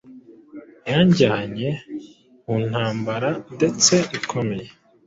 [0.89, 1.69] yanjyanye
[2.45, 4.67] mu ntambarandetse ikomeye